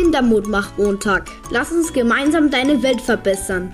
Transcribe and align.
Kindermutmach-Montag. 0.00 1.30
Lass 1.50 1.72
uns 1.72 1.92
gemeinsam 1.92 2.50
deine 2.50 2.82
Welt 2.82 3.02
verbessern. 3.02 3.70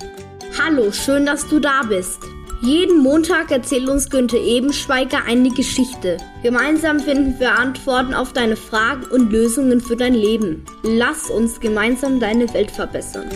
Hallo, 0.61 0.91
schön, 0.91 1.25
dass 1.25 1.47
du 1.47 1.61
da 1.61 1.83
bist. 1.87 2.19
Jeden 2.61 3.01
Montag 3.01 3.49
erzählt 3.49 3.87
uns 3.87 4.09
Günther 4.09 4.41
Ebenschweiger 4.41 5.23
eine 5.25 5.49
Geschichte. 5.51 6.17
Gemeinsam 6.43 6.99
finden 6.99 7.39
wir 7.39 7.57
Antworten 7.57 8.13
auf 8.13 8.33
deine 8.33 8.57
Fragen 8.57 9.05
und 9.05 9.31
Lösungen 9.31 9.79
für 9.79 9.95
dein 9.95 10.15
Leben. 10.15 10.65
Lass 10.83 11.29
uns 11.29 11.61
gemeinsam 11.61 12.19
deine 12.19 12.53
Welt 12.53 12.71
verbessern. 12.71 13.29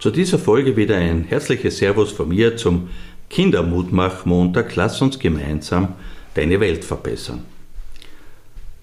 Zu 0.00 0.10
dieser 0.10 0.40
Folge 0.40 0.76
wieder 0.76 0.96
ein 0.96 1.22
herzliches 1.22 1.78
Servus 1.78 2.10
von 2.10 2.30
mir 2.30 2.56
zum 2.56 2.88
Kindermutmach-Montag. 3.30 4.74
Lass 4.74 5.00
uns 5.00 5.20
gemeinsam 5.20 5.94
deine 6.34 6.58
Welt 6.58 6.84
verbessern. 6.84 7.44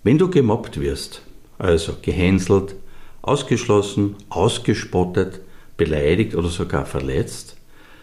Wenn 0.04 0.18
du 0.18 0.30
gemobbt 0.30 0.80
wirst, 0.80 1.22
also 1.58 1.94
gehänselt, 2.02 2.76
ausgeschlossen, 3.22 4.16
ausgespottet, 4.30 5.42
beleidigt 5.78 6.36
oder 6.36 6.50
sogar 6.50 6.86
verletzt, 6.86 7.58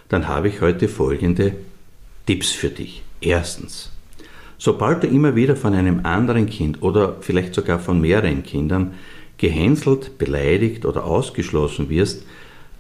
dann 0.08 0.28
habe 0.28 0.48
ich 0.48 0.60
heute 0.60 0.88
folgende 0.88 1.54
Tipps 2.26 2.50
für 2.50 2.70
dich. 2.70 3.02
Erstens, 3.20 3.90
sobald 4.58 5.02
du 5.02 5.06
immer 5.06 5.36
wieder 5.36 5.56
von 5.56 5.74
einem 5.74 6.00
anderen 6.04 6.46
Kind 6.46 6.82
oder 6.82 7.16
vielleicht 7.20 7.54
sogar 7.54 7.78
von 7.78 8.00
mehreren 8.00 8.42
Kindern 8.42 8.94
gehänselt, 9.36 10.18
beleidigt 10.18 10.84
oder 10.84 11.04
ausgeschlossen 11.04 11.88
wirst, 11.88 12.24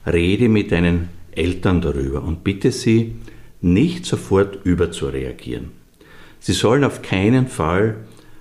rede 0.06 0.48
mit 0.48 0.72
deinen 0.72 1.08
Eltern 1.32 1.80
darüber 1.80 2.22
und 2.22 2.44
bitte 2.44 2.72
sie, 2.72 3.16
nicht 3.62 4.06
sofort 4.06 4.64
überzureagieren. 4.64 5.72
Sie 6.38 6.52
sollen 6.52 6.84
auf 6.84 7.02
keinen 7.02 7.46
Fall 7.46 7.96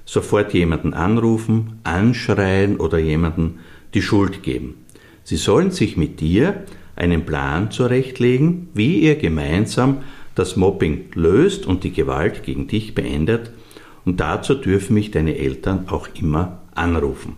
sofort 0.09 0.55
jemanden 0.55 0.95
anrufen, 0.95 1.79
anschreien 1.83 2.77
oder 2.77 2.97
jemanden 2.97 3.59
die 3.93 4.01
Schuld 4.01 4.41
geben. 4.41 4.85
Sie 5.23 5.37
sollen 5.37 5.69
sich 5.69 5.97
mit 5.97 6.19
dir 6.19 6.63
einen 6.95 7.27
Plan 7.27 7.69
zurechtlegen, 7.69 8.69
wie 8.73 9.01
ihr 9.01 9.17
gemeinsam 9.17 9.99
das 10.33 10.55
Mobbing 10.55 11.11
löst 11.13 11.67
und 11.67 11.83
die 11.83 11.91
Gewalt 11.91 12.41
gegen 12.41 12.67
dich 12.67 12.95
beendet. 12.95 13.51
Und 14.03 14.19
dazu 14.19 14.55
dürfen 14.55 14.95
mich 14.95 15.11
deine 15.11 15.37
Eltern 15.37 15.87
auch 15.89 16.07
immer 16.19 16.63
anrufen. 16.73 17.35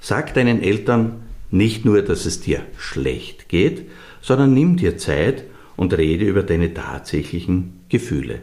Sag 0.00 0.34
deinen 0.34 0.62
Eltern 0.62 1.24
nicht 1.50 1.84
nur, 1.84 2.02
dass 2.02 2.26
es 2.26 2.40
dir 2.40 2.62
schlecht 2.76 3.48
geht, 3.48 3.86
sondern 4.20 4.54
nimm 4.54 4.76
dir 4.76 4.98
Zeit 4.98 5.42
und 5.76 5.98
rede 5.98 6.26
über 6.26 6.44
deine 6.44 6.72
tatsächlichen 6.72 7.80
Gefühle. 7.88 8.40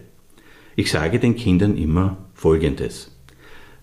Ich 0.76 0.92
sage 0.92 1.20
den 1.20 1.38
Kindern 1.38 1.78
immer 1.78 2.18
Folgendes. 2.34 3.15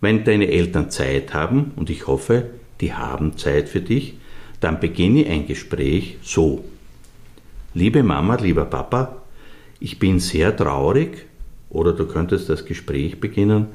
Wenn 0.03 0.25
deine 0.25 0.49
Eltern 0.49 0.91
Zeit 0.91 1.33
haben, 1.33 1.71
und 1.77 1.89
ich 1.89 2.09
hoffe, 2.09 2.51
die 2.81 2.93
haben 2.93 3.39
Zeit 3.39 3.69
für 3.69 3.81
dich, 3.81 4.19
dann 4.59 4.81
beginne 4.81 5.27
ein 5.29 5.47
Gespräch 5.47 6.19
so. 6.23 6.65
Liebe 7.73 8.03
Mama, 8.03 8.35
lieber 8.35 8.65
Papa, 8.65 9.23
ich 9.79 10.01
bin 10.01 10.19
sehr 10.19 10.57
traurig, 10.57 11.27
oder 11.71 11.93
du 11.93 12.07
könntest 12.07 12.49
das 12.49 12.65
Gespräch 12.65 13.21
beginnen, 13.21 13.69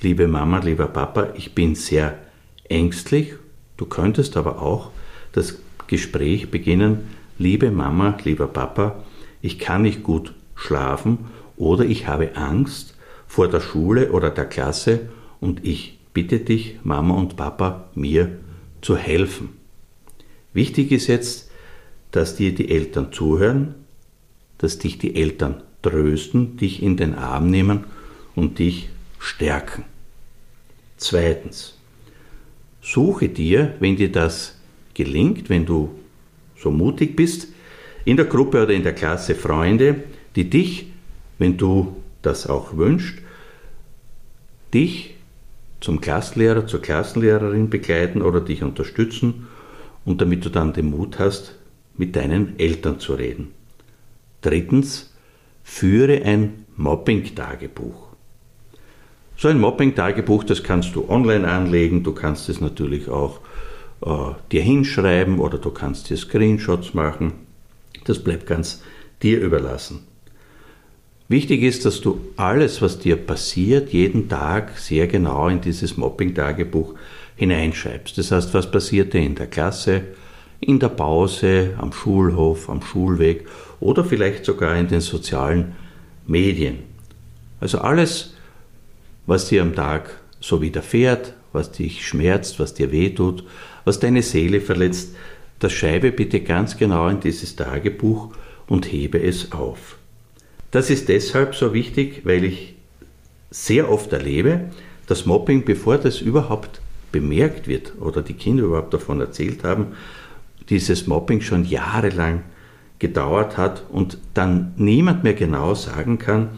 liebe 0.00 0.26
Mama, 0.26 0.60
lieber 0.60 0.86
Papa, 0.86 1.28
ich 1.36 1.54
bin 1.54 1.74
sehr 1.74 2.18
ängstlich, 2.66 3.34
du 3.76 3.84
könntest 3.84 4.38
aber 4.38 4.62
auch 4.62 4.90
das 5.32 5.58
Gespräch 5.86 6.50
beginnen, 6.50 7.10
liebe 7.36 7.70
Mama, 7.70 8.16
lieber 8.24 8.46
Papa, 8.46 9.04
ich 9.42 9.58
kann 9.58 9.82
nicht 9.82 10.02
gut 10.02 10.32
schlafen 10.54 11.26
oder 11.58 11.84
ich 11.84 12.08
habe 12.08 12.36
Angst 12.36 12.94
vor 13.28 13.48
der 13.48 13.60
Schule 13.60 14.12
oder 14.12 14.30
der 14.30 14.46
Klasse 14.46 15.10
und 15.44 15.62
ich 15.62 15.98
bitte 16.14 16.40
dich, 16.40 16.78
Mama 16.84 17.14
und 17.14 17.36
Papa, 17.36 17.90
mir 17.94 18.38
zu 18.80 18.96
helfen. 18.96 19.50
Wichtig 20.54 20.90
ist 20.90 21.06
jetzt, 21.06 21.50
dass 22.12 22.34
dir 22.34 22.54
die 22.54 22.70
Eltern 22.70 23.12
zuhören, 23.12 23.74
dass 24.56 24.78
dich 24.78 24.96
die 24.96 25.14
Eltern 25.16 25.62
trösten, 25.82 26.56
dich 26.56 26.82
in 26.82 26.96
den 26.96 27.14
Arm 27.14 27.50
nehmen 27.50 27.84
und 28.34 28.58
dich 28.58 28.88
stärken. 29.18 29.84
Zweitens, 30.96 31.76
suche 32.80 33.28
dir, 33.28 33.74
wenn 33.80 33.96
dir 33.96 34.10
das 34.10 34.58
gelingt, 34.94 35.50
wenn 35.50 35.66
du 35.66 35.90
so 36.56 36.70
mutig 36.70 37.16
bist, 37.16 37.48
in 38.06 38.16
der 38.16 38.26
Gruppe 38.26 38.62
oder 38.62 38.72
in 38.72 38.82
der 38.82 38.94
Klasse 38.94 39.34
Freunde, 39.34 40.04
die 40.36 40.48
dich, 40.48 40.86
wenn 41.38 41.58
du 41.58 41.96
das 42.22 42.46
auch 42.46 42.78
wünschst, 42.78 43.18
dich 44.72 45.13
zum 45.84 46.00
Klassenlehrer, 46.00 46.66
zur 46.66 46.80
Klassenlehrerin 46.80 47.68
begleiten 47.68 48.22
oder 48.22 48.40
dich 48.40 48.62
unterstützen 48.62 49.48
und 50.06 50.22
damit 50.22 50.42
du 50.44 50.48
dann 50.48 50.72
den 50.72 50.88
Mut 50.88 51.18
hast, 51.18 51.56
mit 51.96 52.16
deinen 52.16 52.58
Eltern 52.58 53.00
zu 53.00 53.12
reden. 53.12 53.48
Drittens, 54.40 55.12
führe 55.62 56.22
ein 56.24 56.64
Mobbing-Tagebuch. 56.76 58.08
So 59.36 59.48
ein 59.48 59.60
Mobbing-Tagebuch, 59.60 60.44
das 60.44 60.62
kannst 60.62 60.94
du 60.94 61.08
online 61.10 61.46
anlegen, 61.46 62.02
du 62.02 62.12
kannst 62.12 62.48
es 62.48 62.62
natürlich 62.62 63.10
auch 63.10 63.40
äh, 64.04 64.32
dir 64.52 64.62
hinschreiben 64.62 65.38
oder 65.38 65.58
du 65.58 65.70
kannst 65.70 66.08
dir 66.08 66.16
Screenshots 66.16 66.94
machen. 66.94 67.34
Das 68.04 68.24
bleibt 68.24 68.46
ganz 68.46 68.82
dir 69.22 69.38
überlassen. 69.38 70.06
Wichtig 71.28 71.62
ist, 71.62 71.86
dass 71.86 72.02
du 72.02 72.20
alles, 72.36 72.82
was 72.82 72.98
dir 72.98 73.16
passiert, 73.16 73.92
jeden 73.94 74.28
Tag 74.28 74.76
sehr 74.78 75.06
genau 75.06 75.48
in 75.48 75.62
dieses 75.62 75.96
Mobbing-Tagebuch 75.96 76.94
hineinschreibst. 77.36 78.18
Das 78.18 78.30
heißt, 78.30 78.52
was 78.52 78.70
passierte 78.70 79.18
in 79.18 79.34
der 79.34 79.46
Klasse, 79.46 80.02
in 80.60 80.78
der 80.78 80.90
Pause, 80.90 81.74
am 81.78 81.92
Schulhof, 81.92 82.68
am 82.68 82.82
Schulweg 82.82 83.46
oder 83.80 84.04
vielleicht 84.04 84.44
sogar 84.44 84.76
in 84.76 84.88
den 84.88 85.00
sozialen 85.00 85.74
Medien. 86.26 86.80
Also 87.58 87.78
alles, 87.78 88.34
was 89.26 89.48
dir 89.48 89.62
am 89.62 89.74
Tag 89.74 90.20
so 90.40 90.60
widerfährt, 90.60 91.32
was 91.52 91.72
dich 91.72 92.06
schmerzt, 92.06 92.60
was 92.60 92.74
dir 92.74 92.92
wehtut, 92.92 93.44
was 93.84 93.98
deine 93.98 94.22
Seele 94.22 94.60
verletzt, 94.60 95.16
das 95.58 95.72
schreibe 95.72 96.12
bitte 96.12 96.40
ganz 96.40 96.76
genau 96.76 97.08
in 97.08 97.20
dieses 97.20 97.56
Tagebuch 97.56 98.34
und 98.66 98.92
hebe 98.92 99.22
es 99.22 99.52
auf. 99.52 99.96
Das 100.74 100.90
ist 100.90 101.08
deshalb 101.08 101.54
so 101.54 101.72
wichtig, 101.72 102.22
weil 102.24 102.42
ich 102.42 102.74
sehr 103.48 103.88
oft 103.88 104.12
erlebe, 104.12 104.72
dass 105.06 105.24
Mobbing, 105.24 105.64
bevor 105.64 105.98
das 105.98 106.20
überhaupt 106.20 106.80
bemerkt 107.12 107.68
wird 107.68 107.92
oder 108.00 108.22
die 108.22 108.32
Kinder 108.32 108.64
überhaupt 108.64 108.92
davon 108.92 109.20
erzählt 109.20 109.62
haben, 109.62 109.92
dieses 110.70 111.06
Mobbing 111.06 111.42
schon 111.42 111.64
jahrelang 111.64 112.42
gedauert 112.98 113.56
hat 113.56 113.84
und 113.88 114.18
dann 114.34 114.72
niemand 114.76 115.22
mehr 115.22 115.34
genau 115.34 115.76
sagen 115.76 116.18
kann, 116.18 116.48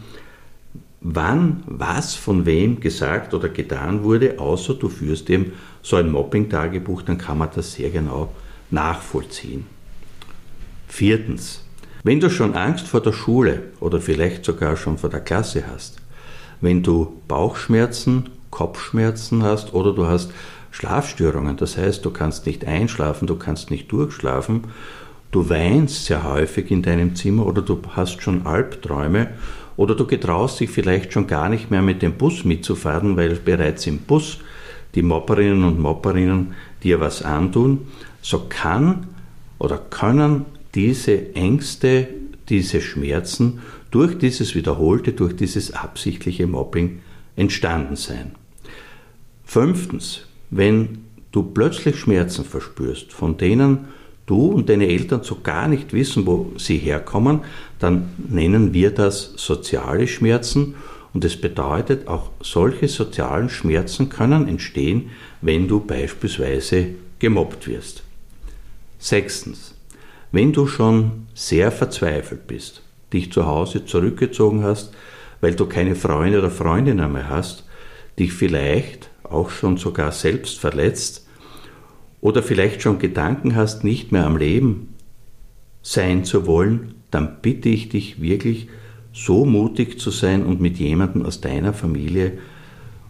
wann 0.99 1.61
was 1.67 2.15
von 2.15 2.47
wem 2.47 2.79
gesagt 2.79 3.35
oder 3.35 3.49
getan 3.49 4.01
wurde, 4.01 4.39
außer 4.39 4.73
du 4.73 4.89
führst 4.89 5.29
eben 5.29 5.51
so 5.83 5.95
ein 5.95 6.11
Mobbing-Tagebuch, 6.11 7.03
dann 7.03 7.19
kann 7.19 7.37
man 7.37 7.49
das 7.53 7.73
sehr 7.73 7.91
genau 7.91 8.33
nachvollziehen. 8.71 9.67
Viertens. 10.87 11.66
Wenn 12.03 12.19
du 12.19 12.29
schon 12.29 12.55
Angst 12.55 12.87
vor 12.87 13.01
der 13.01 13.13
Schule 13.13 13.63
oder 13.79 13.99
vielleicht 13.99 14.45
sogar 14.45 14.77
schon 14.77 14.97
vor 14.97 15.09
der 15.09 15.19
Klasse 15.19 15.63
hast, 15.71 15.97
wenn 16.61 16.83
du 16.83 17.21
Bauchschmerzen, 17.27 18.29
Kopfschmerzen 18.49 19.43
hast 19.43 19.73
oder 19.73 19.93
du 19.93 20.07
hast 20.07 20.31
Schlafstörungen, 20.71 21.57
das 21.57 21.77
heißt, 21.77 22.05
du 22.05 22.11
kannst 22.11 22.45
nicht 22.45 22.65
einschlafen, 22.65 23.27
du 23.27 23.35
kannst 23.35 23.71
nicht 23.71 23.91
durchschlafen, 23.91 24.65
du 25.31 25.49
weinst 25.49 26.05
sehr 26.05 26.23
häufig 26.23 26.71
in 26.71 26.81
deinem 26.81 27.15
Zimmer 27.15 27.45
oder 27.45 27.61
du 27.61 27.79
hast 27.95 28.21
schon 28.21 28.45
Albträume 28.45 29.29
oder 29.75 29.95
du 29.95 30.05
getraust 30.05 30.59
dich 30.59 30.69
vielleicht 30.69 31.13
schon 31.13 31.27
gar 31.27 31.49
nicht 31.49 31.71
mehr 31.71 31.81
mit 31.81 32.01
dem 32.01 32.13
Bus 32.13 32.43
mitzufahren, 32.45 33.17
weil 33.17 33.35
bereits 33.35 33.87
im 33.87 33.99
Bus 33.99 34.39
die 34.95 35.03
Mopperinnen 35.03 35.63
und 35.63 35.79
Mopperinnen 35.79 36.53
dir 36.83 36.99
was 36.99 37.21
antun, 37.21 37.87
so 38.21 38.45
kann 38.49 39.07
oder 39.59 39.77
können 39.77 40.45
diese 40.75 41.35
Ängste, 41.35 42.07
diese 42.49 42.81
Schmerzen 42.81 43.59
durch 43.91 44.17
dieses 44.17 44.55
wiederholte, 44.55 45.13
durch 45.13 45.35
dieses 45.35 45.73
absichtliche 45.73 46.47
Mobbing 46.47 46.99
entstanden 47.35 47.95
sein. 47.95 48.33
Fünftens, 49.45 50.21
wenn 50.49 51.05
du 51.31 51.43
plötzlich 51.43 51.97
Schmerzen 51.97 52.43
verspürst, 52.43 53.13
von 53.13 53.37
denen 53.37 53.87
du 54.25 54.47
und 54.47 54.69
deine 54.69 54.87
Eltern 54.87 55.23
so 55.23 55.39
gar 55.41 55.67
nicht 55.67 55.93
wissen, 55.93 56.25
wo 56.25 56.53
sie 56.57 56.77
herkommen, 56.77 57.41
dann 57.79 58.09
nennen 58.17 58.73
wir 58.73 58.91
das 58.91 59.33
soziale 59.37 60.07
Schmerzen 60.07 60.75
und 61.13 61.23
es 61.25 61.39
bedeutet, 61.39 62.07
auch 62.07 62.29
solche 62.41 62.87
sozialen 62.87 63.49
Schmerzen 63.49 64.09
können 64.09 64.47
entstehen, 64.47 65.09
wenn 65.41 65.67
du 65.67 65.79
beispielsweise 65.79 66.89
gemobbt 67.19 67.67
wirst. 67.67 68.03
Sechstens, 68.99 69.73
wenn 70.37 70.53
du 70.53 70.67
schon 70.67 71.25
sehr 71.33 71.71
verzweifelt 71.71 72.45
bist, 72.45 72.83
dich 73.11 73.31
zu 73.31 73.47
Hause 73.47 73.85
zurückgezogen 73.85 74.63
hast, 74.63 74.93
weil 75.41 75.55
du 75.55 75.65
keine 75.65 75.95
Freunde 75.95 76.37
oder 76.37 76.51
Freundinnen 76.51 77.11
mehr 77.11 77.27
hast, 77.27 77.65
dich 78.19 78.33
vielleicht 78.33 79.09
auch 79.23 79.49
schon 79.49 79.77
sogar 79.77 80.11
selbst 80.11 80.59
verletzt 80.59 81.27
oder 82.21 82.43
vielleicht 82.43 82.83
schon 82.83 82.99
Gedanken 82.99 83.55
hast, 83.55 83.83
nicht 83.83 84.11
mehr 84.11 84.27
am 84.27 84.37
Leben 84.37 84.93
sein 85.81 86.23
zu 86.23 86.45
wollen, 86.45 86.93
dann 87.09 87.37
bitte 87.41 87.69
ich 87.69 87.89
dich 87.89 88.21
wirklich, 88.21 88.67
so 89.13 89.43
mutig 89.43 89.99
zu 89.99 90.11
sein 90.11 90.45
und 90.45 90.61
mit 90.61 90.77
jemandem 90.77 91.25
aus 91.25 91.41
deiner 91.41 91.73
Familie, 91.73 92.37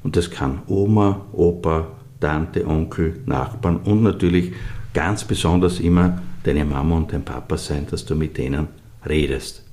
und 0.01 0.15
das 0.15 0.31
kann 0.31 0.61
Oma, 0.67 1.25
Opa, 1.33 1.89
Tante, 2.21 2.65
Onkel, 2.65 3.19
Nachbarn 3.25 3.75
und 3.75 4.01
natürlich 4.01 4.53
ganz 4.93 5.25
besonders 5.25 5.81
immer 5.81 6.21
deine 6.47 6.65
Mama 6.65 6.97
und 6.97 7.13
dein 7.13 7.25
Papa 7.25 7.57
sein, 7.57 7.87
dass 7.89 8.05
du 8.05 8.15
mit 8.15 8.37
denen 8.37 8.67
redest. 9.05 9.63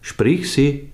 Sprich 0.00 0.50
sie 0.50 0.90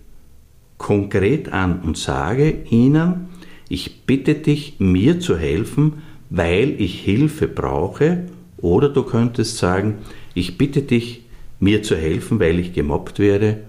konkret 0.79 1.53
an 1.53 1.81
und 1.81 1.97
sage 1.97 2.65
ihnen, 2.71 3.29
ich 3.69 4.03
bitte 4.05 4.35
dich, 4.35 4.77
mir 4.79 5.21
zu 5.21 5.39
helfen, 5.39 6.03
weil 6.29 6.81
ich 6.81 7.01
Hilfe 7.01 7.49
brauche. 7.49 8.27
Oder 8.59 8.89
du 8.89 9.03
könntest 9.03 9.59
sagen, 9.59 9.99
ich 10.35 10.59
bitte 10.59 10.83
dich, 10.83 11.25
mir 11.59 11.83
zu 11.83 11.97
helfen, 11.97 12.41
weil 12.41 12.59
ich 12.59 12.73
gemobbt 12.73 13.19
werde 13.19 13.63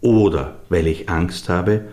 oder 0.00 0.60
weil 0.68 0.86
ich 0.86 1.08
Angst 1.08 1.48
habe. 1.48 1.86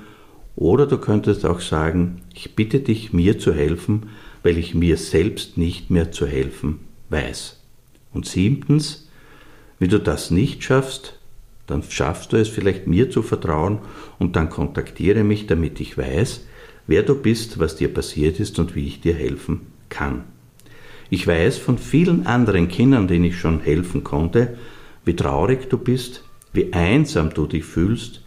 Oder 0.55 0.85
du 0.85 0.97
könntest 0.97 1.45
auch 1.45 1.59
sagen, 1.59 2.21
ich 2.33 2.55
bitte 2.55 2.79
dich, 2.79 3.13
mir 3.13 3.39
zu 3.39 3.53
helfen, 3.53 4.09
weil 4.43 4.57
ich 4.57 4.73
mir 4.73 4.97
selbst 4.97 5.57
nicht 5.57 5.89
mehr 5.89 6.11
zu 6.11 6.25
helfen 6.25 6.79
weiß. 7.09 7.59
Und 8.13 8.25
siebtens, 8.25 9.06
wenn 9.79 9.89
du 9.89 9.99
das 9.99 10.31
nicht 10.31 10.63
schaffst, 10.63 11.19
dann 11.67 11.83
schaffst 11.83 12.31
du 12.31 12.37
es 12.37 12.47
vielleicht 12.47 12.87
mir 12.87 13.09
zu 13.09 13.21
vertrauen 13.21 13.79
und 14.19 14.35
dann 14.35 14.49
kontaktiere 14.49 15.23
mich, 15.23 15.47
damit 15.47 15.79
ich 15.79 15.97
weiß, 15.97 16.45
wer 16.87 17.03
du 17.03 17.15
bist, 17.15 17.59
was 17.59 17.75
dir 17.75 17.93
passiert 17.93 18.39
ist 18.39 18.57
und 18.57 18.75
wie 18.75 18.87
ich 18.87 19.01
dir 19.01 19.13
helfen 19.13 19.67
kann. 19.89 20.23
Ich 21.09 21.27
weiß 21.27 21.57
von 21.57 21.77
vielen 21.77 22.25
anderen 22.25 22.67
Kindern, 22.67 23.07
denen 23.07 23.25
ich 23.25 23.37
schon 23.37 23.61
helfen 23.61 24.03
konnte, 24.03 24.57
wie 25.05 25.15
traurig 25.15 25.69
du 25.69 25.77
bist, 25.77 26.23
wie 26.53 26.73
einsam 26.73 27.33
du 27.33 27.47
dich 27.47 27.63
fühlst, 27.63 28.23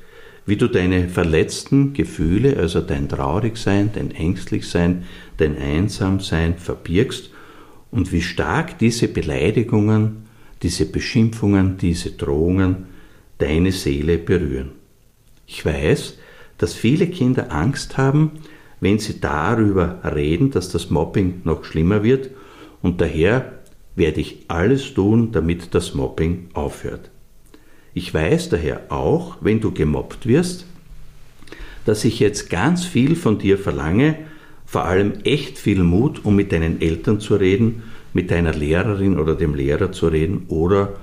wie 0.47 0.57
du 0.57 0.69
deine 0.69 1.09
verletzten 1.09 1.93
Gefühle, 1.93 2.57
also 2.57 2.81
dein 2.81 3.09
Traurigsein, 3.09 3.91
dein 3.95 4.11
Ängstlichsein, 4.11 5.05
dein 5.37 5.59
Einsamsein 5.59 6.57
verbirgst 6.57 7.31
und 7.91 8.13
wie 8.13 8.23
stark 8.23 8.79
diese 8.79 9.09
Beleidigungen, 9.09 10.29
diese 10.63 10.87
Beschimpfungen, 10.87 11.79
diese 11.79 12.13
Drohungen 12.13 12.87
deine 13.39 13.73
Seele 13.73 14.19
berühren. 14.19 14.73
Ich 15.47 15.65
weiß, 15.65 16.19
dass 16.59 16.75
viele 16.75 17.07
Kinder 17.07 17.53
Angst 17.53 17.97
haben, 17.97 18.33
wenn 18.81 18.99
sie 18.99 19.21
darüber 19.21 20.01
reden, 20.05 20.51
dass 20.51 20.71
das 20.71 20.91
Mobbing 20.91 21.43
noch 21.45 21.65
schlimmer 21.65 22.03
wird 22.03 22.31
und 22.83 23.01
daher 23.01 23.61
werde 23.97 24.21
ich 24.21 24.45
alles 24.49 24.95
tun, 24.95 25.33
damit 25.33 25.75
das 25.75 25.95
Mobbing 25.95 26.49
aufhört. 26.55 27.11
Ich 27.93 28.13
weiß 28.15 28.51
daher 28.51 28.91
auch, 28.91 29.39
wenn 29.41 29.61
du 29.61 29.73
gemobbt 29.73 30.27
wirst, 30.27 30.67
dass 31.85 32.05
ich 32.05 32.21
jetzt 32.21 32.51
ganz 32.51 32.85
viel 32.85 33.17
von 33.17 33.39
dir 33.39 33.59
verlange, 33.59 34.17
vor 34.65 34.85
allem 34.85 35.15
echt 35.25 35.59
viel 35.59 35.83
Mut, 35.83 36.25
um 36.25 36.37
mit 36.37 36.53
deinen 36.53 36.81
Eltern 36.81 37.19
zu 37.19 37.35
reden, 37.35 37.83
mit 38.13 38.31
deiner 38.31 38.53
Lehrerin 38.53 39.19
oder 39.19 39.35
dem 39.35 39.55
Lehrer 39.55 39.93
zu 39.93 40.09
reden 40.09 40.45
oder 40.49 40.97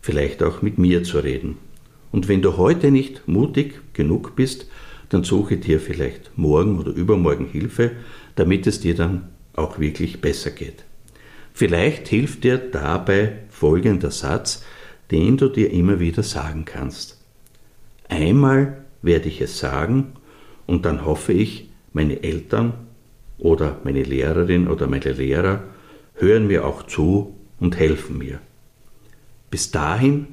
vielleicht 0.00 0.42
auch 0.42 0.62
mit 0.62 0.78
mir 0.78 1.04
zu 1.04 1.18
reden. 1.18 1.56
Und 2.10 2.28
wenn 2.28 2.42
du 2.42 2.56
heute 2.56 2.90
nicht 2.90 3.26
mutig 3.26 3.80
genug 3.94 4.36
bist, 4.36 4.66
dann 5.08 5.24
suche 5.24 5.56
dir 5.56 5.80
vielleicht 5.80 6.36
morgen 6.36 6.78
oder 6.78 6.92
übermorgen 6.92 7.46
Hilfe, 7.46 7.92
damit 8.34 8.66
es 8.66 8.80
dir 8.80 8.94
dann 8.94 9.28
auch 9.54 9.78
wirklich 9.78 10.20
besser 10.20 10.50
geht. 10.50 10.84
Vielleicht 11.52 12.08
hilft 12.08 12.44
dir 12.44 12.56
dabei 12.58 13.40
folgender 13.50 14.10
Satz, 14.10 14.64
den 15.10 15.36
du 15.36 15.48
dir 15.48 15.70
immer 15.70 16.00
wieder 16.00 16.22
sagen 16.22 16.64
kannst. 16.64 17.18
Einmal 18.08 18.84
werde 19.02 19.28
ich 19.28 19.40
es 19.40 19.58
sagen 19.58 20.12
und 20.66 20.86
dann 20.86 21.04
hoffe 21.04 21.32
ich, 21.32 21.68
meine 21.92 22.22
Eltern 22.22 22.72
oder 23.38 23.78
meine 23.84 24.02
Lehrerin 24.02 24.68
oder 24.68 24.86
meine 24.86 25.12
Lehrer 25.12 25.64
hören 26.22 26.46
mir 26.46 26.64
auch 26.64 26.84
zu 26.84 27.34
und 27.58 27.76
helfen 27.78 28.16
mir. 28.16 28.38
Bis 29.50 29.70
dahin 29.72 30.28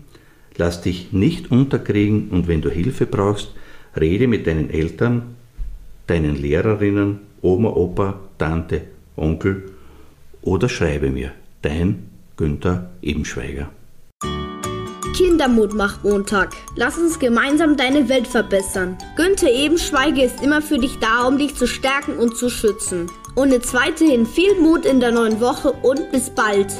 lass 0.55 0.81
dich 0.81 1.11
nicht 1.11 1.51
unterkriegen 1.51 2.29
und 2.29 2.47
wenn 2.47 2.61
du 2.61 2.69
Hilfe 2.69 3.05
brauchst, 3.05 3.53
rede 3.99 4.27
mit 4.27 4.45
deinen 4.45 4.69
Eltern, 4.69 5.35
deinen 6.07 6.35
Lehrerinnen, 6.35 7.19
Oma, 7.41 7.69
Opa, 7.69 8.19
Tante, 8.37 8.83
Onkel 9.15 9.71
oder 10.41 10.69
schreibe 10.69 11.09
mir. 11.09 11.31
Dein 11.61 12.09
Günther 12.37 12.91
Ebenschweiger. 13.01 13.69
Kindermut 15.17 15.73
macht 15.73 16.03
Montag. 16.03 16.55
Lass 16.75 16.97
uns 16.97 17.19
gemeinsam 17.19 17.75
deine 17.75 18.07
Welt 18.07 18.27
verbessern. 18.27 18.97
Günther 19.17 19.51
Ebenschweiger 19.51 20.23
ist 20.23 20.41
immer 20.41 20.61
für 20.61 20.77
dich 20.77 20.97
da, 20.99 21.27
um 21.27 21.37
dich 21.37 21.55
zu 21.55 21.67
stärken 21.67 22.17
und 22.17 22.37
zu 22.37 22.49
schützen. 22.49 23.09
Und 23.35 23.51
zweite 23.61 24.05
hin 24.05 24.25
viel 24.25 24.59
Mut 24.59 24.85
in 24.85 24.99
der 24.99 25.11
neuen 25.11 25.39
Woche 25.39 25.71
und 25.71 26.11
bis 26.11 26.29
bald. 26.29 26.75